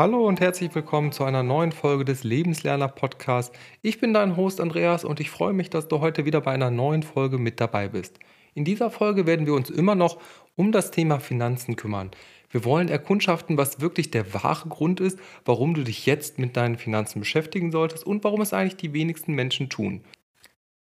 Hallo 0.00 0.26
und 0.26 0.40
herzlich 0.40 0.74
willkommen 0.74 1.12
zu 1.12 1.24
einer 1.24 1.42
neuen 1.42 1.72
Folge 1.72 2.06
des 2.06 2.24
Lebenslerner 2.24 2.88
Podcasts. 2.88 3.54
Ich 3.82 4.00
bin 4.00 4.14
dein 4.14 4.34
Host 4.34 4.58
Andreas 4.58 5.04
und 5.04 5.20
ich 5.20 5.28
freue 5.28 5.52
mich, 5.52 5.68
dass 5.68 5.88
du 5.88 6.00
heute 6.00 6.24
wieder 6.24 6.40
bei 6.40 6.52
einer 6.52 6.70
neuen 6.70 7.02
Folge 7.02 7.36
mit 7.36 7.60
dabei 7.60 7.88
bist. 7.88 8.18
In 8.54 8.64
dieser 8.64 8.90
Folge 8.90 9.26
werden 9.26 9.44
wir 9.44 9.52
uns 9.52 9.68
immer 9.68 9.94
noch 9.94 10.18
um 10.56 10.72
das 10.72 10.90
Thema 10.90 11.20
Finanzen 11.20 11.76
kümmern. 11.76 12.12
Wir 12.48 12.64
wollen 12.64 12.88
erkundschaften, 12.88 13.58
was 13.58 13.82
wirklich 13.82 14.10
der 14.10 14.32
wahre 14.32 14.70
Grund 14.70 15.00
ist, 15.00 15.18
warum 15.44 15.74
du 15.74 15.84
dich 15.84 16.06
jetzt 16.06 16.38
mit 16.38 16.56
deinen 16.56 16.78
Finanzen 16.78 17.20
beschäftigen 17.20 17.70
solltest 17.70 18.06
und 18.06 18.24
warum 18.24 18.40
es 18.40 18.54
eigentlich 18.54 18.78
die 18.78 18.94
wenigsten 18.94 19.34
Menschen 19.34 19.68
tun. 19.68 20.00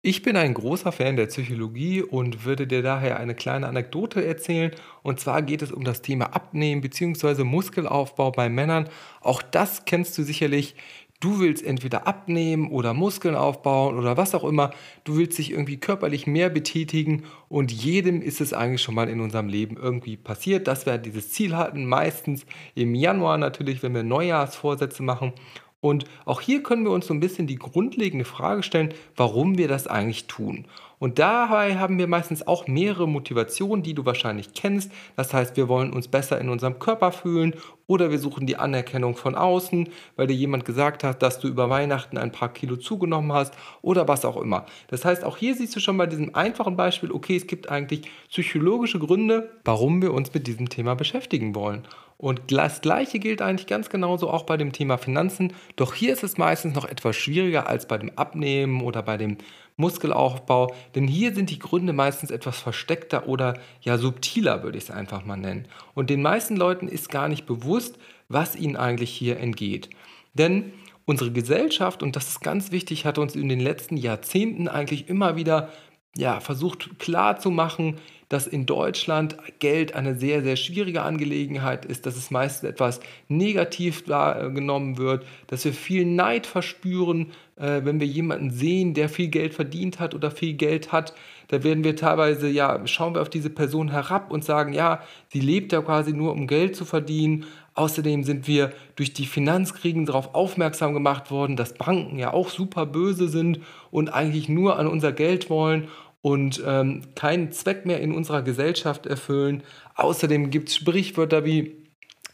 Ich 0.03 0.23
bin 0.23 0.35
ein 0.35 0.55
großer 0.55 0.93
Fan 0.93 1.17
der 1.17 1.27
Psychologie 1.27 2.03
und 2.03 2.47
würde 2.47 2.67
dir 2.67 2.81
daher 2.81 3.21
eine 3.21 3.35
kleine 3.35 3.69
Anekdote 3.69 4.25
erzählen. 4.25 4.71
Und 5.03 5.21
zwar 5.21 5.43
geht 5.43 5.61
es 5.61 5.73
um 5.73 5.85
das 5.85 6.01
Thema 6.01 6.35
Abnehmen 6.35 6.81
bzw. 6.81 7.45
Muskelaufbau 7.45 8.31
bei 8.31 8.49
Männern. 8.49 8.89
Auch 9.21 9.43
das 9.43 9.85
kennst 9.85 10.17
du 10.17 10.23
sicherlich. 10.23 10.75
Du 11.21 11.39
willst 11.39 11.63
entweder 11.63 12.07
abnehmen 12.07 12.71
oder 12.71 12.95
Muskeln 12.95 13.35
aufbauen 13.35 13.99
oder 13.99 14.17
was 14.17 14.35
auch 14.35 14.45
immer. 14.45 14.71
Du 15.05 15.19
willst 15.19 15.37
dich 15.37 15.51
irgendwie 15.51 15.77
körperlich 15.77 16.27
mehr 16.27 16.49
betätigen 16.49 17.25
und 17.51 17.71
jedem 17.71 18.23
ist 18.23 18.41
es 18.41 18.55
eigentlich 18.55 18.81
schon 18.81 18.95
mal 18.95 19.11
in 19.11 19.21
unserem 19.21 19.49
Leben 19.49 19.77
irgendwie 19.77 20.17
passiert, 20.17 20.67
dass 20.67 20.87
wir 20.87 20.97
dieses 20.97 21.31
Ziel 21.31 21.59
hatten. 21.59 21.85
Meistens 21.85 22.47
im 22.75 22.95
Januar 22.95 23.37
natürlich, 23.37 23.83
wenn 23.83 23.95
wir 23.95 24.03
Neujahrsvorsätze 24.03 25.03
machen. 25.03 25.35
Und 25.81 26.05
auch 26.27 26.41
hier 26.41 26.63
können 26.63 26.85
wir 26.85 26.93
uns 26.93 27.07
so 27.07 27.15
ein 27.15 27.21
bisschen 27.21 27.47
die 27.47 27.57
grundlegende 27.57 28.27
Frage 28.27 28.63
stellen, 28.63 28.93
warum 29.17 29.57
wir 29.57 29.67
das 29.67 29.87
eigentlich 29.87 30.27
tun. 30.27 30.67
Und 31.01 31.19
dabei 31.19 31.79
haben 31.79 31.99
wir 31.99 32.07
meistens 32.07 32.47
auch 32.47 32.69
mehrere 32.69 33.09
Motivationen, 33.09 33.83
die 33.83 33.95
du 33.95 34.05
wahrscheinlich 34.05 34.53
kennst. 34.53 34.93
Das 35.17 35.33
heißt, 35.33 35.57
wir 35.57 35.67
wollen 35.67 35.95
uns 35.95 36.09
besser 36.09 36.39
in 36.39 36.51
unserem 36.51 36.79
Körper 36.79 37.11
fühlen 37.11 37.55
oder 37.87 38.11
wir 38.11 38.19
suchen 38.19 38.47
die 38.47 38.59
Anerkennung 38.59 39.17
von 39.17 39.35
außen, 39.35 39.89
weil 40.17 40.27
dir 40.27 40.35
jemand 40.35 40.67
gesagt 40.67 41.03
hat, 41.03 41.23
dass 41.23 41.41
du 41.41 41.49
über 41.49 41.71
Weihnachten 41.71 42.19
ein 42.19 42.33
paar 42.33 42.53
Kilo 42.53 42.77
zugenommen 42.77 43.33
hast 43.33 43.55
oder 43.81 44.09
was 44.09 44.27
auch 44.27 44.37
immer. 44.37 44.67
Das 44.89 45.07
heißt, 45.07 45.25
auch 45.25 45.39
hier 45.39 45.55
siehst 45.55 45.75
du 45.75 45.81
schon 45.81 45.97
bei 45.97 46.07
diesem 46.07 46.35
einfachen 46.35 46.77
Beispiel, 46.77 47.11
okay, 47.11 47.35
es 47.35 47.47
gibt 47.47 47.71
eigentlich 47.71 48.03
psychologische 48.29 48.99
Gründe, 48.99 49.51
warum 49.65 50.03
wir 50.03 50.13
uns 50.13 50.33
mit 50.35 50.47
diesem 50.47 50.69
Thema 50.69 50.95
beschäftigen 50.95 51.55
wollen. 51.55 51.87
Und 52.21 52.53
das 52.53 52.83
Gleiche 52.83 53.19
gilt 53.19 53.41
eigentlich 53.41 53.67
ganz 53.67 53.89
genauso 53.89 54.29
auch 54.29 54.43
bei 54.43 54.59
dem 54.59 54.73
Thema 54.73 54.99
Finanzen. 54.99 55.55
Doch 55.77 55.95
hier 55.95 56.13
ist 56.13 56.23
es 56.23 56.37
meistens 56.37 56.75
noch 56.75 56.85
etwas 56.85 57.17
schwieriger 57.17 57.67
als 57.67 57.89
bei 57.89 57.97
dem 57.97 58.11
Abnehmen 58.17 58.83
oder 58.83 59.03
bei 59.03 59.17
dem 59.17 59.39
Muskelaufbau, 59.81 60.75
denn 60.95 61.09
hier 61.09 61.35
sind 61.35 61.51
die 61.51 61.59
Gründe 61.59 61.93
meistens 61.93 62.31
etwas 62.31 62.61
versteckter 62.61 63.27
oder 63.27 63.59
ja 63.81 63.99
subtiler, 63.99 64.63
würde 64.63 64.79
ich 64.79 64.85
es 64.85 64.91
einfach 64.91 65.25
mal 65.25 65.37
nennen. 65.37 65.67
Und 65.95 66.11
den 66.11 66.23
meisten 66.23 66.57
Leuten 66.57 66.87
ist 66.87 67.09
gar 67.09 67.29
nicht 67.29 67.47
bewusst, 67.47 67.99
was 68.29 68.55
ihnen 68.55 68.77
eigentlich 68.77 69.11
hier 69.11 69.39
entgeht. 69.39 69.91
Denn 70.35 70.73
unsere 71.05 71.33
Gesellschaft, 71.33 72.03
und 72.03 72.15
das 72.15 72.29
ist 72.29 72.41
ganz 72.41 72.71
wichtig, 72.71 73.05
hat 73.05 73.19
uns 73.19 73.35
in 73.35 73.49
den 73.49 73.61
letzten 73.61 73.97
Jahrzehnten 73.97 74.69
eigentlich 74.69 75.09
immer 75.09 75.35
wieder 75.35 75.71
ja, 76.17 76.41
versucht 76.41 76.99
klarzumachen, 76.99 77.97
dass 78.31 78.47
in 78.47 78.65
Deutschland 78.65 79.37
Geld 79.59 79.97
eine 79.97 80.15
sehr, 80.15 80.43
sehr 80.43 80.55
schwierige 80.55 81.03
Angelegenheit 81.03 81.85
ist, 81.85 82.07
dass 82.07 82.17
es 82.17 82.31
meistens 82.31 82.71
etwas 82.71 83.01
negativ 83.27 84.07
wahrgenommen 84.07 84.99
wird, 84.99 85.27
dass 85.49 85.65
wir 85.65 85.73
viel 85.73 86.05
Neid 86.07 86.47
verspüren, 86.47 87.33
äh, 87.57 87.81
wenn 87.83 87.99
wir 87.99 88.07
jemanden 88.07 88.53
sehen, 88.53 88.95
der 88.95 89.09
viel 89.09 89.29
Geld 89.29 89.53
verdient 89.53 89.99
hat 89.99 90.15
oder 90.15 90.31
viel 90.31 90.55
Geld 90.55 90.93
hat. 90.93 91.13
Da 91.49 91.65
werden 91.65 91.83
wir 91.83 91.97
teilweise, 91.97 92.49
ja, 92.49 92.87
schauen 92.87 93.15
wir 93.15 93.23
auf 93.23 93.31
diese 93.31 93.51
Person 93.51 93.91
herab 93.91 94.31
und 94.31 94.45
sagen, 94.45 94.73
ja, 94.75 95.03
sie 95.29 95.41
lebt 95.41 95.73
ja 95.73 95.83
quasi 95.83 96.13
nur, 96.13 96.31
um 96.33 96.47
Geld 96.47 96.77
zu 96.77 96.85
verdienen. 96.85 97.47
Außerdem 97.81 98.25
sind 98.25 98.47
wir 98.47 98.75
durch 98.95 99.15
die 99.15 99.25
Finanzkriegen 99.25 100.05
darauf 100.05 100.35
aufmerksam 100.35 100.93
gemacht 100.93 101.31
worden, 101.31 101.57
dass 101.57 101.73
Banken 101.73 102.19
ja 102.19 102.31
auch 102.31 102.51
super 102.51 102.85
böse 102.85 103.27
sind 103.27 103.61
und 103.91 104.11
eigentlich 104.11 104.51
nur 104.51 104.79
an 104.79 104.87
unser 104.87 105.13
Geld 105.13 105.49
wollen 105.49 105.89
und 106.21 106.63
ähm, 106.67 107.01
keinen 107.15 107.53
Zweck 107.53 107.87
mehr 107.87 108.03
in 108.03 108.13
unserer 108.13 108.43
Gesellschaft 108.43 109.07
erfüllen. 109.07 109.63
Außerdem 109.95 110.51
gibt 110.51 110.69
es 110.69 110.77
Sprichwörter 110.77 111.47
wie 111.47 111.81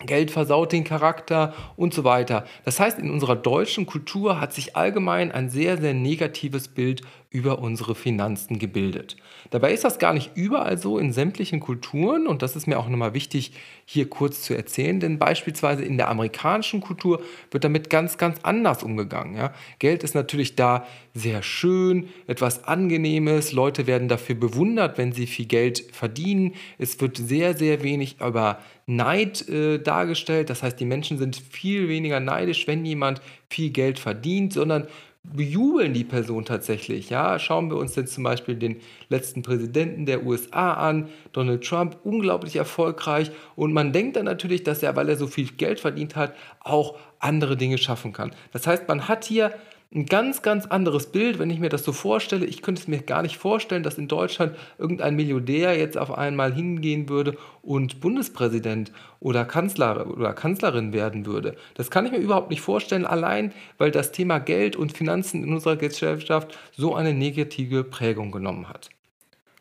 Geld 0.04 0.32
versaut 0.32 0.72
den 0.72 0.82
Charakter 0.82 1.54
und 1.76 1.94
so 1.94 2.02
weiter. 2.02 2.44
Das 2.64 2.80
heißt, 2.80 2.98
in 2.98 3.12
unserer 3.12 3.36
deutschen 3.36 3.86
Kultur 3.86 4.40
hat 4.40 4.52
sich 4.52 4.74
allgemein 4.74 5.30
ein 5.30 5.48
sehr, 5.48 5.78
sehr 5.78 5.94
negatives 5.94 6.66
Bild 6.66 7.02
über 7.30 7.58
unsere 7.58 7.94
Finanzen 7.94 8.58
gebildet. 8.58 9.16
Dabei 9.50 9.72
ist 9.72 9.84
das 9.84 9.98
gar 9.98 10.12
nicht 10.12 10.32
überall 10.34 10.78
so 10.78 10.98
in 10.98 11.12
sämtlichen 11.12 11.60
Kulturen 11.60 12.26
und 12.26 12.42
das 12.42 12.56
ist 12.56 12.66
mir 12.66 12.78
auch 12.78 12.88
nochmal 12.88 13.14
wichtig 13.14 13.52
hier 13.84 14.08
kurz 14.08 14.42
zu 14.42 14.54
erzählen, 14.54 15.00
denn 15.00 15.18
beispielsweise 15.18 15.84
in 15.84 15.96
der 15.96 16.08
amerikanischen 16.08 16.80
Kultur 16.80 17.22
wird 17.50 17.64
damit 17.64 17.90
ganz, 17.90 18.18
ganz 18.18 18.38
anders 18.42 18.82
umgegangen. 18.82 19.36
Ja? 19.36 19.52
Geld 19.78 20.02
ist 20.02 20.14
natürlich 20.14 20.56
da 20.56 20.86
sehr 21.14 21.42
schön, 21.42 22.08
etwas 22.26 22.64
Angenehmes, 22.64 23.52
Leute 23.52 23.86
werden 23.86 24.08
dafür 24.08 24.34
bewundert, 24.34 24.98
wenn 24.98 25.12
sie 25.12 25.26
viel 25.26 25.46
Geld 25.46 25.84
verdienen. 25.92 26.54
Es 26.78 27.00
wird 27.00 27.16
sehr, 27.16 27.56
sehr 27.56 27.82
wenig 27.82 28.20
über 28.20 28.58
Neid 28.86 29.48
äh, 29.48 29.78
dargestellt, 29.78 30.48
das 30.48 30.62
heißt, 30.62 30.78
die 30.78 30.84
Menschen 30.84 31.18
sind 31.18 31.36
viel 31.36 31.88
weniger 31.88 32.20
neidisch, 32.20 32.66
wenn 32.68 32.84
jemand 32.84 33.20
viel 33.50 33.70
Geld 33.70 33.98
verdient, 33.98 34.52
sondern 34.52 34.86
bejubeln 35.34 35.92
die 35.92 36.04
Person 36.04 36.44
tatsächlich. 36.44 37.10
Ja, 37.10 37.38
schauen 37.38 37.70
wir 37.70 37.76
uns 37.76 37.96
jetzt 37.96 38.14
zum 38.14 38.24
Beispiel 38.24 38.54
den 38.54 38.80
letzten 39.08 39.42
Präsidenten 39.42 40.06
der 40.06 40.24
USA 40.24 40.74
an, 40.74 41.08
Donald 41.32 41.64
Trump, 41.64 41.96
unglaublich 42.04 42.56
erfolgreich. 42.56 43.30
Und 43.54 43.72
man 43.72 43.92
denkt 43.92 44.16
dann 44.16 44.24
natürlich, 44.24 44.62
dass 44.62 44.82
er, 44.82 44.96
weil 44.96 45.08
er 45.08 45.16
so 45.16 45.26
viel 45.26 45.48
Geld 45.48 45.80
verdient 45.80 46.16
hat, 46.16 46.34
auch 46.60 46.96
andere 47.18 47.56
Dinge 47.56 47.78
schaffen 47.78 48.12
kann. 48.12 48.32
Das 48.52 48.66
heißt, 48.66 48.88
man 48.88 49.08
hat 49.08 49.24
hier 49.24 49.52
ein 49.94 50.06
ganz, 50.06 50.42
ganz 50.42 50.66
anderes 50.66 51.06
Bild, 51.06 51.38
wenn 51.38 51.48
ich 51.48 51.60
mir 51.60 51.68
das 51.68 51.84
so 51.84 51.92
vorstelle. 51.92 52.44
Ich 52.44 52.60
könnte 52.60 52.82
es 52.82 52.88
mir 52.88 52.98
gar 53.02 53.22
nicht 53.22 53.38
vorstellen, 53.38 53.82
dass 53.82 53.98
in 53.98 54.08
Deutschland 54.08 54.56
irgendein 54.78 55.14
Milliardär 55.14 55.78
jetzt 55.78 55.96
auf 55.96 56.10
einmal 56.10 56.52
hingehen 56.52 57.08
würde 57.08 57.36
und 57.62 58.00
Bundespräsident 58.00 58.92
oder 59.20 59.44
Kanzler 59.44 60.06
oder 60.08 60.34
Kanzlerin 60.34 60.92
werden 60.92 61.24
würde. 61.24 61.56
Das 61.74 61.90
kann 61.90 62.04
ich 62.04 62.12
mir 62.12 62.18
überhaupt 62.18 62.50
nicht 62.50 62.60
vorstellen, 62.60 63.06
allein 63.06 63.52
weil 63.78 63.90
das 63.90 64.12
Thema 64.12 64.38
Geld 64.38 64.76
und 64.76 64.96
Finanzen 64.96 65.44
in 65.44 65.52
unserer 65.52 65.76
Gesellschaft 65.76 66.58
so 66.76 66.94
eine 66.94 67.14
negative 67.14 67.84
Prägung 67.84 68.32
genommen 68.32 68.68
hat. 68.68 68.90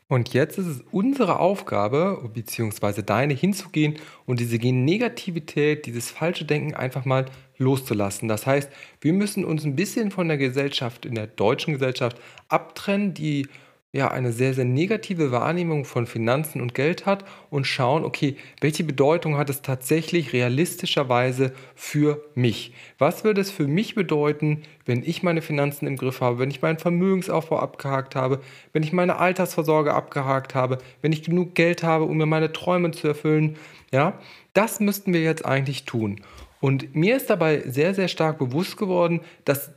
Und 0.08 0.34
jetzt 0.34 0.59
ist 0.59 0.68
es 0.68 0.84
unsere 0.91 1.40
Aufgabe, 1.40 2.30
beziehungsweise 2.31 3.02
deine, 3.02 3.34
hinzugehen 3.34 3.96
und 4.28 4.40
diese 4.40 4.58
Negativität, 4.58 5.88
dieses 5.88 6.12
falsche 6.12 6.46
Denken 6.46 6.75
einfach 6.75 7.06
mal 7.06 7.25
loszulassen. 7.58 8.28
Das 8.28 8.46
heißt, 8.46 8.70
wir 9.02 9.14
müssen 9.14 9.46
uns 9.46 9.64
ein 9.66 9.76
bisschen 9.76 10.12
von 10.12 10.28
der 10.28 10.38
Gesellschaft, 10.38 11.06
in 11.06 11.16
der 11.16 11.28
deutschen 11.28 11.74
Gesellschaft, 11.74 12.20
abtrennen, 12.50 13.14
die 13.14 13.48
ja 13.96 14.12
eine 14.12 14.34
sehr, 14.34 14.54
sehr 14.54 14.66
negative 14.66 15.32
Wahrnehmung 15.32 15.86
von 15.86 16.06
Finanzen 16.06 16.60
und 16.60 16.76
Geld 16.76 17.06
hat 17.06 17.24
und 17.50 17.66
schauen, 17.66 18.04
okay, 18.04 18.36
welche 18.60 18.84
Bedeutung 18.84 19.38
hat 19.38 19.50
es 19.50 19.62
tatsächlich 19.62 20.34
realistischerweise 20.34 21.54
für 21.76 22.22
mich? 22.36 22.74
Was 22.98 23.24
würde 23.24 23.40
es 23.40 23.52
für 23.52 23.68
mich 23.68 23.96
bedeuten, 23.96 24.64
wenn 24.86 25.02
ich 25.02 25.24
meine 25.24 25.42
Finanzen 25.42 25.88
im 25.88 25.96
Griff 25.96 26.20
habe, 26.20 26.40
wenn 26.40 26.52
ich 26.52 26.62
meinen 26.62 26.78
Vermögensaufbau 26.78 27.58
abgehakt 27.58 28.16
habe, 28.16 28.42
wenn 28.74 28.84
ich 28.84 28.92
meine 28.92 29.16
Altersvorsorge 29.16 29.94
abgehakt 29.94 30.56
habe, 30.56 30.80
wenn 31.02 31.14
ich 31.14 31.24
genug 31.24 31.56
Geld 31.56 31.82
habe, 31.82 32.04
um 32.04 32.18
mir 32.18 32.26
meine 32.26 32.52
Träume 32.52 32.92
zu 32.92 33.08
erfüllen? 33.08 33.56
Ja, 33.94 34.20
das 34.52 34.82
müssten 34.82 35.14
wir 35.14 35.22
jetzt 35.22 35.46
eigentlich 35.46 35.86
tun. 35.86 36.20
Und 36.66 36.96
mir 36.96 37.16
ist 37.16 37.30
dabei 37.30 37.62
sehr, 37.68 37.94
sehr 37.94 38.08
stark 38.08 38.40
bewusst 38.40 38.76
geworden, 38.76 39.22
dass 39.44 39.70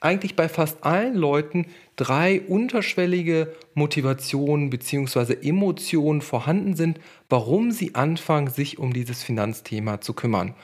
eigentlich 0.00 0.36
bei 0.36 0.48
fast 0.48 0.84
allen 0.84 1.16
Leuten 1.16 1.66
drei 1.96 2.42
unterschwellige 2.42 3.52
Motivationen 3.74 4.70
bzw. 4.70 5.38
Emotionen 5.42 6.20
vorhanden 6.20 6.76
sind, 6.76 7.00
warum 7.28 7.72
sie 7.72 7.96
anfangen, 7.96 8.50
sich 8.50 8.78
um 8.78 8.92
dieses 8.92 9.24
Finanzthema 9.24 10.00
zu 10.00 10.14
kümmern. 10.14 10.54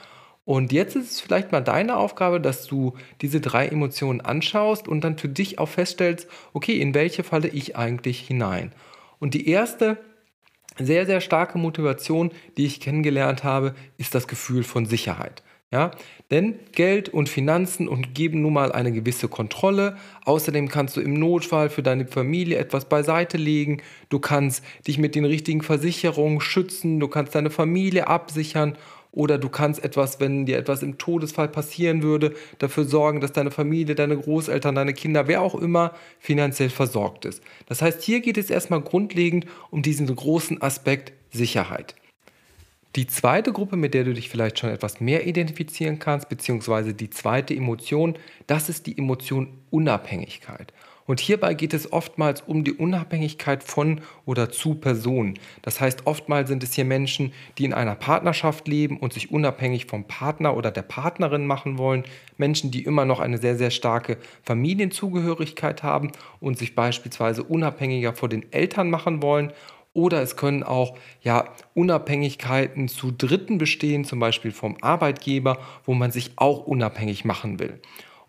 Und 0.45 0.71
jetzt 0.71 0.95
ist 0.95 1.11
es 1.11 1.19
vielleicht 1.19 1.51
mal 1.51 1.59
deine 1.59 1.97
Aufgabe, 1.97 2.39
dass 2.39 2.65
du 2.65 2.93
diese 3.19 3.41
drei 3.41 3.67
Emotionen 3.67 4.21
anschaust 4.21 4.87
und 4.87 5.03
dann 5.03 5.17
für 5.17 5.27
dich 5.27 5.59
auch 5.59 5.67
feststellst, 5.67 6.29
okay, 6.53 6.79
in 6.79 6.93
welche 6.93 7.25
falle 7.25 7.49
ich 7.49 7.75
eigentlich 7.75 8.21
hinein. 8.21 8.71
Und 9.19 9.33
die 9.33 9.49
erste 9.49 9.97
sehr, 10.77 11.05
sehr 11.05 11.19
starke 11.19 11.57
Motivation, 11.57 12.31
die 12.55 12.65
ich 12.65 12.79
kennengelernt 12.79 13.43
habe, 13.43 13.75
ist 13.97 14.15
das 14.15 14.29
Gefühl 14.29 14.63
von 14.63 14.85
Sicherheit. 14.85 15.43
Ja, 15.71 15.91
denn 16.31 16.55
Geld 16.71 17.09
und 17.09 17.29
Finanzen 17.29 17.87
und 17.87 18.15
geben 18.15 18.41
nun 18.41 18.53
mal 18.53 18.71
eine 18.71 18.91
gewisse 18.91 19.27
Kontrolle. 19.27 19.97
Außerdem 20.25 20.67
kannst 20.67 20.97
du 20.97 21.01
im 21.01 21.13
Notfall 21.13 21.69
für 21.69 21.83
deine 21.83 22.07
Familie 22.07 22.57
etwas 22.57 22.89
beiseite 22.89 23.37
legen. 23.37 23.81
Du 24.09 24.17
kannst 24.17 24.63
dich 24.87 24.97
mit 24.97 25.13
den 25.13 25.25
richtigen 25.25 25.61
Versicherungen 25.61 26.41
schützen. 26.41 26.99
Du 26.99 27.07
kannst 27.07 27.35
deine 27.35 27.51
Familie 27.51 28.07
absichern. 28.07 28.77
Oder 29.11 29.37
du 29.37 29.49
kannst 29.49 29.83
etwas, 29.83 30.19
wenn 30.19 30.45
dir 30.45 30.57
etwas 30.57 30.83
im 30.83 30.97
Todesfall 30.97 31.47
passieren 31.47 32.03
würde, 32.03 32.35
dafür 32.59 32.85
sorgen, 32.85 33.21
dass 33.21 33.31
deine 33.31 33.49
Familie, 33.49 33.95
deine 33.95 34.17
Großeltern, 34.17 34.75
deine 34.75 34.93
Kinder, 34.93 35.27
wer 35.27 35.41
auch 35.41 35.55
immer, 35.55 35.93
finanziell 36.19 36.69
versorgt 36.69 37.25
ist. 37.25 37.43
Das 37.67 37.81
heißt, 37.81 38.03
hier 38.03 38.21
geht 38.21 38.37
es 38.37 38.51
erstmal 38.51 38.81
grundlegend 38.81 39.47
um 39.71 39.81
diesen 39.81 40.15
großen 40.15 40.61
Aspekt 40.61 41.13
Sicherheit. 41.31 41.95
Die 42.95 43.05
zweite 43.05 43.53
Gruppe, 43.53 43.75
mit 43.75 43.93
der 43.93 44.03
du 44.03 44.13
dich 44.13 44.29
vielleicht 44.29 44.57
schon 44.57 44.71
etwas 44.71 44.99
mehr 44.99 45.27
identifizieren 45.27 45.99
kannst, 45.99 46.27
beziehungsweise 46.27 46.95
die 46.95 47.11
zweite 47.11 47.53
Emotion, 47.53 48.17
das 48.47 48.67
ist 48.67 48.87
die 48.87 48.97
Emotion 48.97 49.59
Unabhängigkeit. 49.69 50.73
Und 51.05 51.19
hierbei 51.19 51.55
geht 51.55 51.73
es 51.73 51.91
oftmals 51.91 52.41
um 52.41 52.63
die 52.63 52.73
Unabhängigkeit 52.73 53.63
von 53.63 54.01
oder 54.25 54.51
zu 54.51 54.75
Personen. 54.75 55.39
Das 55.63 55.81
heißt, 55.81 56.05
oftmals 56.05 56.49
sind 56.49 56.63
es 56.63 56.73
hier 56.73 56.85
Menschen, 56.85 57.33
die 57.57 57.65
in 57.65 57.73
einer 57.73 57.95
Partnerschaft 57.95 58.67
leben 58.67 58.97
und 58.97 59.13
sich 59.13 59.31
unabhängig 59.31 59.87
vom 59.87 60.03
Partner 60.03 60.55
oder 60.55 60.69
der 60.69 60.83
Partnerin 60.83 61.47
machen 61.47 61.79
wollen. 61.79 62.03
Menschen, 62.37 62.69
die 62.69 62.83
immer 62.83 63.05
noch 63.05 63.19
eine 63.19 63.39
sehr, 63.39 63.55
sehr 63.55 63.71
starke 63.71 64.17
Familienzugehörigkeit 64.43 65.81
haben 65.81 66.11
und 66.39 66.59
sich 66.59 66.75
beispielsweise 66.75 67.43
unabhängiger 67.43 68.13
vor 68.13 68.29
den 68.29 68.51
Eltern 68.51 68.91
machen 68.91 69.23
wollen 69.23 69.51
oder 69.93 70.21
es 70.21 70.35
können 70.35 70.63
auch 70.63 70.97
ja, 71.21 71.45
Unabhängigkeiten 71.73 72.87
zu 72.87 73.11
Dritten 73.11 73.57
bestehen, 73.57 74.05
zum 74.05 74.19
Beispiel 74.19 74.51
vom 74.51 74.77
Arbeitgeber, 74.81 75.59
wo 75.83 75.93
man 75.93 76.11
sich 76.11 76.31
auch 76.35 76.65
unabhängig 76.65 77.25
machen 77.25 77.59
will. 77.59 77.79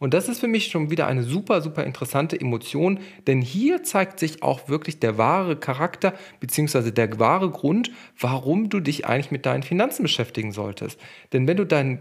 Und 0.01 0.15
das 0.15 0.31
ist 0.31 0.41
für 0.41 0.49
mich 0.49 0.69
schon 0.69 0.91
wieder 0.91 1.07
eine 1.07 1.23
super, 1.23 1.61
super 1.61 1.85
interessante 1.85 2.41
Emotion, 2.41 3.01
denn 3.27 3.43
hier 3.43 3.83
zeigt 3.83 4.19
sich 4.19 4.43
auch 4.43 4.69
wirklich 4.69 4.99
der 4.99 5.19
wahre 5.19 5.57
Charakter 5.57 6.15
bzw. 6.41 6.91
der 6.91 7.21
wahre 7.21 7.51
Grund, 7.51 7.91
warum 8.19 8.71
du 8.71 8.81
dich 8.81 9.07
eigentlich 9.07 9.31
mit 9.31 9.45
deinen 9.45 9.63
Finanzen 9.63 10.03
beschäftigen 10.03 10.53
solltest. 10.53 10.99
Denn 11.35 11.47
wenn 11.47 11.59
du 11.59 11.67
dein 11.67 12.01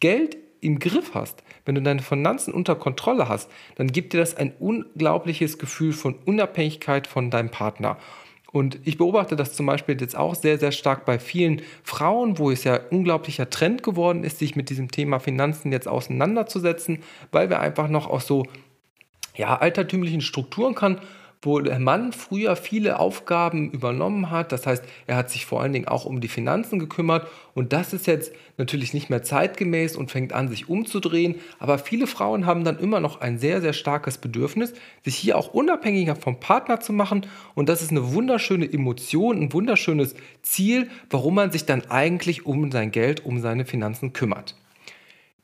Geld 0.00 0.36
im 0.60 0.78
Griff 0.78 1.14
hast, 1.14 1.42
wenn 1.64 1.74
du 1.74 1.82
deine 1.82 2.02
Finanzen 2.02 2.52
unter 2.52 2.74
Kontrolle 2.74 3.26
hast, 3.26 3.50
dann 3.76 3.88
gibt 3.88 4.12
dir 4.12 4.20
das 4.20 4.36
ein 4.36 4.52
unglaubliches 4.58 5.58
Gefühl 5.58 5.94
von 5.94 6.16
Unabhängigkeit 6.26 7.06
von 7.06 7.30
deinem 7.30 7.50
Partner. 7.50 7.96
Und 8.54 8.78
ich 8.84 8.98
beobachte 8.98 9.34
das 9.34 9.54
zum 9.54 9.66
Beispiel 9.66 10.00
jetzt 10.00 10.16
auch 10.16 10.36
sehr, 10.36 10.60
sehr 10.60 10.70
stark 10.70 11.04
bei 11.04 11.18
vielen 11.18 11.62
Frauen, 11.82 12.38
wo 12.38 12.52
es 12.52 12.62
ja 12.62 12.78
unglaublicher 12.90 13.50
Trend 13.50 13.82
geworden 13.82 14.22
ist, 14.22 14.38
sich 14.38 14.54
mit 14.54 14.70
diesem 14.70 14.92
Thema 14.92 15.18
Finanzen 15.18 15.72
jetzt 15.72 15.88
auseinanderzusetzen, 15.88 17.00
weil 17.32 17.50
wir 17.50 17.58
einfach 17.58 17.88
noch 17.88 18.08
aus 18.08 18.28
so 18.28 18.46
ja, 19.34 19.56
altertümlichen 19.56 20.20
Strukturen 20.20 20.76
kann, 20.76 21.00
wo 21.44 21.60
der 21.60 21.78
Mann 21.78 22.12
früher 22.12 22.56
viele 22.56 22.98
Aufgaben 22.98 23.70
übernommen 23.70 24.30
hat. 24.30 24.52
Das 24.52 24.66
heißt, 24.66 24.84
er 25.06 25.16
hat 25.16 25.30
sich 25.30 25.46
vor 25.46 25.62
allen 25.62 25.72
Dingen 25.72 25.88
auch 25.88 26.04
um 26.04 26.20
die 26.20 26.28
Finanzen 26.28 26.78
gekümmert. 26.78 27.26
Und 27.54 27.72
das 27.72 27.92
ist 27.92 28.06
jetzt 28.06 28.32
natürlich 28.56 28.94
nicht 28.94 29.10
mehr 29.10 29.22
zeitgemäß 29.22 29.96
und 29.96 30.10
fängt 30.10 30.32
an, 30.32 30.48
sich 30.48 30.68
umzudrehen. 30.68 31.36
Aber 31.58 31.78
viele 31.78 32.06
Frauen 32.06 32.46
haben 32.46 32.64
dann 32.64 32.78
immer 32.78 33.00
noch 33.00 33.20
ein 33.20 33.38
sehr, 33.38 33.60
sehr 33.60 33.72
starkes 33.72 34.18
Bedürfnis, 34.18 34.74
sich 35.04 35.16
hier 35.16 35.38
auch 35.38 35.52
unabhängiger 35.54 36.16
vom 36.16 36.40
Partner 36.40 36.80
zu 36.80 36.92
machen. 36.92 37.26
Und 37.54 37.68
das 37.68 37.82
ist 37.82 37.90
eine 37.90 38.12
wunderschöne 38.12 38.70
Emotion, 38.70 39.40
ein 39.40 39.52
wunderschönes 39.52 40.14
Ziel, 40.42 40.88
warum 41.10 41.34
man 41.34 41.52
sich 41.52 41.64
dann 41.66 41.82
eigentlich 41.90 42.46
um 42.46 42.70
sein 42.70 42.90
Geld, 42.90 43.24
um 43.24 43.40
seine 43.40 43.64
Finanzen 43.64 44.12
kümmert. 44.12 44.56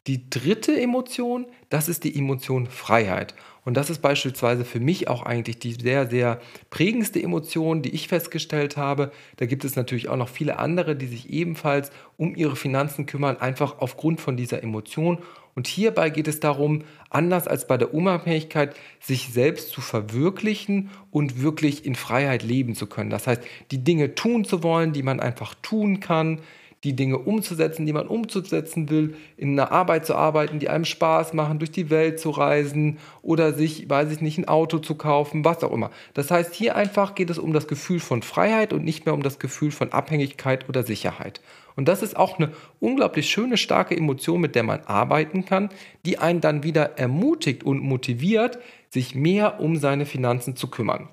Die 0.07 0.31
dritte 0.31 0.81
Emotion, 0.81 1.47
das 1.69 1.89
ist 1.89 2.05
die 2.05 2.17
Emotion 2.17 2.67
Freiheit. 2.67 3.35
Und 3.65 3.77
das 3.77 3.91
ist 3.91 4.01
beispielsweise 4.01 4.65
für 4.65 4.81
mich 4.81 5.09
auch 5.09 5.23
eigentlich 5.23 5.59
die 5.59 5.73
sehr, 5.75 6.09
sehr 6.09 6.41
prägendste 6.71 7.23
Emotion, 7.23 7.83
die 7.83 7.91
ich 7.91 8.09
festgestellt 8.09 8.79
habe. 8.79 9.13
Da 9.37 9.45
gibt 9.45 9.65
es 9.65 9.77
natürlich 9.77 10.09
auch 10.09 10.17
noch 10.17 10.31
viele 10.31 10.59
andere, 10.59 10.97
die 10.97 11.07
sich 11.07 11.29
ebenfalls 11.29 11.91
um 12.17 12.35
ihre 12.35 12.57
Finanzen 12.57 13.05
kümmern, 13.05 13.37
einfach 13.37 13.79
aufgrund 13.81 14.23
von 14.23 14.39
dieser 14.39 14.63
Emotion. 14.63 15.19
Und 15.55 15.67
hierbei 15.67 16.09
geht 16.09 16.29
es 16.29 16.41
darum, 16.41 16.85
anders 17.11 17.47
als 17.47 17.67
bei 17.67 17.77
der 17.77 17.93
Unabhängigkeit, 17.93 18.75
sich 19.01 19.29
selbst 19.31 19.71
zu 19.71 19.83
verwirklichen 19.83 20.89
und 21.11 21.43
wirklich 21.43 21.85
in 21.85 21.95
Freiheit 21.95 22.43
leben 22.43 22.75
zu 22.75 22.87
können. 22.87 23.11
Das 23.11 23.27
heißt, 23.27 23.43
die 23.71 23.85
Dinge 23.85 24.15
tun 24.15 24.45
zu 24.45 24.63
wollen, 24.63 24.95
die 24.95 25.03
man 25.03 25.21
einfach 25.21 25.55
tun 25.61 26.01
kann, 26.01 26.41
die 26.83 26.97
Dinge 26.97 27.19
umzusetzen, 27.19 27.85
die 27.85 27.93
man 27.93 28.07
umzusetzen 28.07 28.89
will, 28.89 29.15
in 29.37 29.59
einer 29.59 29.71
Arbeit 29.71 30.07
zu 30.07 30.15
arbeiten, 30.15 30.59
die 30.59 30.71
einem 30.71 30.87
Spaß 30.87 31.35
machen, 31.35 31.59
durch 31.59 31.71
die 31.71 31.91
Welt 31.91 32.19
zu 32.19 32.31
reisen 32.31 32.99
oder 33.21 33.53
sich, 33.53 33.89
weiß 33.91 34.11
ich 34.13 34.23
nicht, 34.23 34.39
ein 34.39 34.49
Auto 34.49 34.79
zu 34.79 34.95
kaufen, 34.95 35.45
was 35.45 35.63
auch 35.63 35.73
immer. 35.73 35.91
Das 36.15 36.31
heißt, 36.31 36.55
hier 36.55 36.77
einfach 36.77 37.15
geht 37.15 37.29
es 37.29 37.39
um 37.39 37.53
das 37.53 37.69
Gefühl 37.69 38.01
von 38.01 38.23
Freiheit 38.23 38.73
und 38.73 38.85
nicht 38.85 39.05
mehr 39.05 39.15
um 39.15 39.23
das 39.23 39.39
Gefühl 39.39 39.73
von 39.73 39.93
Abhängigkeit 39.93 40.69
oder 40.69 40.83
Sicherheit. 40.83 41.43
Und 41.77 41.87
das 41.87 42.03
ist 42.03 42.17
auch 42.17 42.39
eine 42.39 42.53
unglaublich 42.81 43.31
schöne, 43.31 43.57
starke 43.57 43.97
Emotion, 43.97 44.41
mit 44.41 44.55
der 44.55 44.63
man 44.63 44.81
arbeiten 44.87 45.45
kann, 45.45 45.69
die 46.07 46.19
einen 46.19 46.41
dann 46.41 46.63
wieder 46.63 46.99
ermutigt 46.99 47.63
und 47.63 47.81
motiviert, 47.81 48.59
sich 48.89 49.15
mehr 49.15 49.61
um 49.61 49.77
seine 49.77 50.07
Finanzen 50.07 50.57
zu 50.57 50.69
kümmern. 50.69 51.09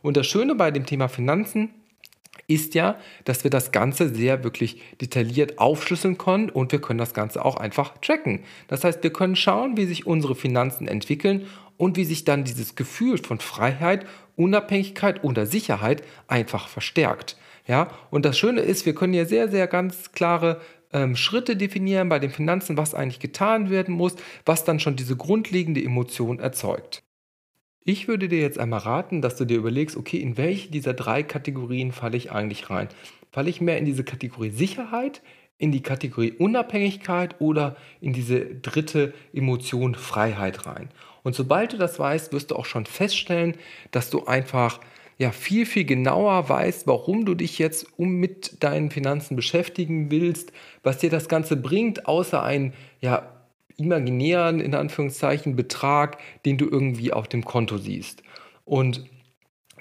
Und 0.00 0.16
das 0.16 0.26
Schöne 0.26 0.54
bei 0.54 0.70
dem 0.70 0.86
Thema 0.86 1.08
Finanzen 1.08 1.70
ist 2.48 2.74
ja, 2.74 2.98
dass 3.24 3.44
wir 3.44 3.50
das 3.50 3.70
Ganze 3.70 4.12
sehr 4.12 4.42
wirklich 4.42 4.80
detailliert 5.00 5.58
aufschlüsseln 5.58 6.18
können 6.18 6.50
und 6.50 6.72
wir 6.72 6.80
können 6.80 6.98
das 6.98 7.14
Ganze 7.14 7.44
auch 7.44 7.56
einfach 7.56 7.96
tracken. 7.98 8.40
Das 8.66 8.82
heißt, 8.82 9.02
wir 9.02 9.12
können 9.12 9.36
schauen, 9.36 9.76
wie 9.76 9.84
sich 9.84 10.06
unsere 10.06 10.34
Finanzen 10.34 10.88
entwickeln 10.88 11.46
und 11.76 11.96
wie 11.96 12.04
sich 12.04 12.24
dann 12.24 12.44
dieses 12.44 12.74
Gefühl 12.74 13.18
von 13.18 13.38
Freiheit, 13.38 14.06
Unabhängigkeit 14.36 15.22
oder 15.22 15.46
Sicherheit 15.46 16.02
einfach 16.26 16.68
verstärkt. 16.68 17.36
Ja, 17.66 17.88
und 18.10 18.24
das 18.24 18.38
Schöne 18.38 18.62
ist, 18.62 18.86
wir 18.86 18.94
können 18.94 19.12
ja 19.12 19.26
sehr, 19.26 19.48
sehr 19.48 19.66
ganz 19.66 20.12
klare 20.12 20.60
ähm, 20.92 21.16
Schritte 21.16 21.54
definieren 21.54 22.08
bei 22.08 22.18
den 22.18 22.30
Finanzen, 22.30 22.78
was 22.78 22.94
eigentlich 22.94 23.20
getan 23.20 23.68
werden 23.68 23.94
muss, 23.94 24.16
was 24.46 24.64
dann 24.64 24.80
schon 24.80 24.96
diese 24.96 25.16
grundlegende 25.16 25.84
Emotion 25.84 26.38
erzeugt. 26.38 27.02
Ich 27.88 28.06
würde 28.06 28.28
dir 28.28 28.40
jetzt 28.40 28.58
einmal 28.58 28.80
raten, 28.80 29.22
dass 29.22 29.36
du 29.36 29.46
dir 29.46 29.56
überlegst, 29.56 29.96
okay, 29.96 30.18
in 30.18 30.36
welche 30.36 30.70
dieser 30.70 30.92
drei 30.92 31.22
Kategorien 31.22 31.90
falle 31.90 32.18
ich 32.18 32.30
eigentlich 32.30 32.68
rein? 32.68 32.88
Falle 33.32 33.48
ich 33.48 33.62
mehr 33.62 33.78
in 33.78 33.86
diese 33.86 34.04
Kategorie 34.04 34.50
Sicherheit, 34.50 35.22
in 35.56 35.72
die 35.72 35.80
Kategorie 35.80 36.32
Unabhängigkeit 36.32 37.36
oder 37.40 37.76
in 38.02 38.12
diese 38.12 38.44
dritte 38.44 39.14
Emotion 39.32 39.94
Freiheit 39.94 40.66
rein? 40.66 40.90
Und 41.22 41.34
sobald 41.34 41.72
du 41.72 41.78
das 41.78 41.98
weißt, 41.98 42.30
wirst 42.34 42.50
du 42.50 42.56
auch 42.56 42.66
schon 42.66 42.84
feststellen, 42.84 43.54
dass 43.90 44.10
du 44.10 44.26
einfach 44.26 44.80
ja 45.16 45.32
viel, 45.32 45.64
viel 45.64 45.86
genauer 45.86 46.46
weißt, 46.46 46.86
warum 46.86 47.24
du 47.24 47.34
dich 47.34 47.58
jetzt 47.58 47.86
um 47.96 48.16
mit 48.16 48.62
deinen 48.62 48.90
Finanzen 48.90 49.34
beschäftigen 49.34 50.10
willst, 50.10 50.52
was 50.82 50.98
dir 50.98 51.08
das 51.08 51.30
Ganze 51.30 51.56
bringt, 51.56 52.04
außer 52.04 52.42
ein 52.42 52.74
ja 53.00 53.37
imaginären, 53.78 54.60
in 54.60 54.74
Anführungszeichen, 54.74 55.56
Betrag, 55.56 56.18
den 56.44 56.58
du 56.58 56.66
irgendwie 56.66 57.12
auf 57.12 57.28
dem 57.28 57.44
Konto 57.44 57.78
siehst. 57.78 58.22
Und 58.64 59.08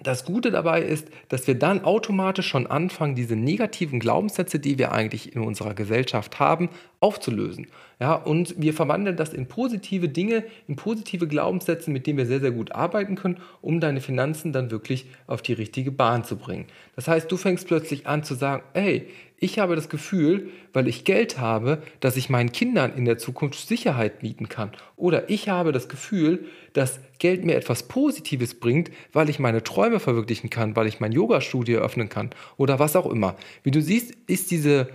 das 0.03 0.25
Gute 0.25 0.51
dabei 0.51 0.81
ist, 0.81 1.07
dass 1.29 1.47
wir 1.47 1.55
dann 1.55 1.83
automatisch 1.83 2.47
schon 2.47 2.67
anfangen, 2.67 3.15
diese 3.15 3.35
negativen 3.35 3.99
Glaubenssätze, 3.99 4.59
die 4.59 4.77
wir 4.77 4.91
eigentlich 4.91 5.35
in 5.35 5.41
unserer 5.41 5.73
Gesellschaft 5.73 6.39
haben, 6.39 6.69
aufzulösen. 6.99 7.67
Ja, 7.99 8.13
und 8.13 8.53
wir 8.57 8.73
verwandeln 8.73 9.17
das 9.17 9.33
in 9.33 9.47
positive 9.47 10.09
Dinge, 10.09 10.43
in 10.67 10.75
positive 10.75 11.27
Glaubenssätze, 11.27 11.89
mit 11.89 12.05
denen 12.05 12.17
wir 12.17 12.25
sehr, 12.25 12.39
sehr 12.39 12.51
gut 12.51 12.73
arbeiten 12.73 13.15
können, 13.15 13.39
um 13.61 13.79
deine 13.79 14.01
Finanzen 14.01 14.53
dann 14.53 14.71
wirklich 14.71 15.07
auf 15.25 15.41
die 15.41 15.53
richtige 15.53 15.91
Bahn 15.91 16.23
zu 16.23 16.37
bringen. 16.37 16.65
Das 16.95 17.07
heißt, 17.07 17.31
du 17.31 17.37
fängst 17.37 17.67
plötzlich 17.67 18.07
an 18.07 18.23
zu 18.23 18.35
sagen, 18.35 18.63
hey, 18.73 19.07
ich 19.39 19.59
habe 19.59 19.75
das 19.75 19.87
Gefühl, 19.87 20.49
weil 20.73 20.87
ich 20.87 21.03
Geld 21.03 21.39
habe, 21.39 21.83
dass 21.99 22.17
ich 22.17 22.29
meinen 22.29 22.51
Kindern 22.51 22.93
in 22.95 23.05
der 23.05 23.19
Zukunft 23.19 23.67
Sicherheit 23.67 24.19
bieten 24.19 24.49
kann. 24.49 24.71
Oder 24.95 25.29
ich 25.29 25.47
habe 25.47 25.71
das 25.71 25.89
Gefühl, 25.89 26.45
dass 26.73 26.99
Geld 27.19 27.45
mir 27.45 27.55
etwas 27.55 27.83
Positives 27.83 28.59
bringt, 28.59 28.89
weil 29.13 29.29
ich 29.29 29.37
meine 29.37 29.63
Träume 29.63 29.99
verwirklichen 29.99 30.49
kann, 30.49 30.75
weil 30.75 30.87
ich 30.87 30.99
mein 30.99 31.11
Yoga-Studio 31.11 31.77
eröffnen 31.79 32.09
kann 32.09 32.31
oder 32.57 32.79
was 32.79 32.95
auch 32.95 33.05
immer. 33.05 33.35
Wie 33.61 33.71
du 33.71 33.81
siehst, 33.81 34.13
ist 34.25 34.49
diese 34.49 34.89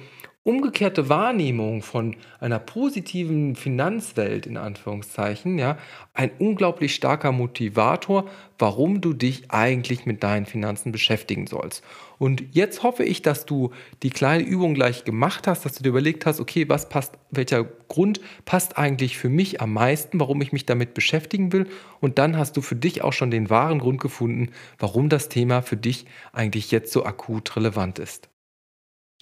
umgekehrte 0.45 1.09
Wahrnehmung 1.09 1.83
von 1.83 2.17
einer 2.41 2.59
positiven 2.59 3.55
Finanzwelt 3.55 4.45
in 4.45 4.57
Anführungszeichen, 4.57 5.57
ja, 5.57 5.79
ein 6.15 6.33
unglaublich 6.41 6.97
starker 6.97 7.31
Motivator, 7.31 8.29
warum 8.59 9.01
du 9.01 9.13
dich 9.13 9.51
eigentlich 9.53 10.05
mit 10.05 10.25
deinen 10.25 10.47
Finanzen 10.47 10.91
beschäftigen 10.91 11.47
sollst. 11.47 11.85
Und 12.19 12.43
jetzt 12.51 12.83
hoffe 12.83 13.05
ich, 13.05 13.23
dass 13.23 13.47
du 13.47 13.71
die 14.03 14.11
kleine 14.11 14.43
Übung 14.43 14.75
gleich 14.75 15.05
gemacht 15.05 15.47
hast, 15.47 15.65
dass 15.65 15.75
du 15.75 15.85
dir 15.85 15.91
überlegt 15.91 16.27
hast, 16.27 16.41
okay, 16.41 16.69
was 16.69 16.89
passt, 16.89 17.15
welcher 17.31 17.65
Grund 17.87 18.21
passt 18.45 18.79
eigentlich 18.79 19.19
für 19.19 19.29
mich 19.29 19.61
am 19.61 19.73
meisten, 19.73 20.19
warum 20.19 20.41
ich 20.43 20.53
mich 20.53 20.67
damit 20.67 20.95
beschäftigen 20.95 21.53
will. 21.53 21.69
Und 22.01 22.19
dann 22.19 22.37
hast 22.37 22.57
du 22.57 22.63
für 22.63 22.77
dich 22.77 23.03
auch 23.03 23.13
schon 23.13 23.31
den 23.31 23.49
wahren 23.49 23.79
Grund 23.79 24.01
gefunden, 24.01 24.51
warum 24.79 25.09
das 25.09 25.29
Thema 25.29 25.63
für 25.63 25.77
dich 25.77 26.07
eigentlich 26.33 26.73
jetzt 26.73 26.93
so 26.93 27.05
akut 27.05 27.55
relevant 27.57 28.01
ist. 28.01 28.32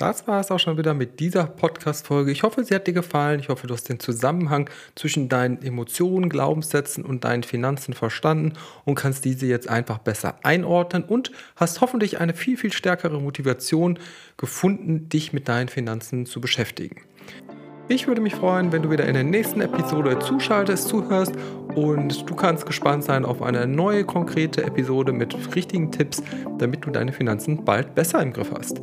Das 0.01 0.27
war 0.27 0.41
es 0.41 0.51
auch 0.51 0.59
schon 0.59 0.79
wieder 0.79 0.95
mit 0.95 1.21
dieser 1.21 1.45
Podcast-Folge. 1.45 2.31
Ich 2.33 2.43
hoffe, 2.43 2.65
sie 2.65 2.75
hat 2.75 2.87
dir 2.87 2.95
gefallen. 2.95 3.39
Ich 3.39 3.51
hoffe, 3.51 3.67
du 3.67 3.75
hast 3.75 3.91
den 3.91 4.01
Zusammenhang 4.01 4.71
zwischen 4.95 5.29
deinen 5.29 5.61
Emotionen, 5.61 6.31
Glaubenssätzen 6.31 7.05
und 7.05 7.25
deinen 7.25 7.43
Finanzen 7.43 7.93
verstanden 7.93 8.55
und 8.87 8.95
kannst 8.95 9.27
diese 9.27 9.45
jetzt 9.45 9.69
einfach 9.69 9.99
besser 9.99 10.37
einordnen 10.43 11.05
und 11.05 11.33
hast 11.55 11.83
hoffentlich 11.83 12.19
eine 12.19 12.33
viel, 12.33 12.57
viel 12.57 12.73
stärkere 12.73 13.21
Motivation 13.21 13.99
gefunden, 14.39 15.11
dich 15.11 15.35
mit 15.35 15.49
deinen 15.49 15.69
Finanzen 15.69 16.25
zu 16.25 16.41
beschäftigen. 16.41 17.03
Ich 17.89 18.07
würde 18.09 18.23
mich 18.23 18.37
freuen, 18.37 18.73
wenn 18.73 18.83
du 18.83 18.91
wieder 18.91 19.05
in 19.05 19.13
der 19.13 19.25
nächsten 19.25 19.61
Episode 19.61 20.19
zuschaltest, 20.19 20.89
zuhörst 20.89 21.35
und 21.75 22.31
du 22.31 22.35
kannst 22.35 22.65
gespannt 22.65 23.05
sein 23.05 23.27
auf 23.27 23.43
eine 23.43 23.67
neue 23.67 24.07
konkrete 24.07 24.63
Episode 24.63 25.13
mit 25.13 25.37
richtigen 25.55 25.93
Tipps, 25.93 26.23
damit 26.57 26.87
du 26.87 26.91
deine 26.91 27.13
Finanzen 27.13 27.67
bald 27.67 27.95
besser 27.95 28.23
im 28.23 28.33
Griff 28.33 28.51
hast. 28.51 28.81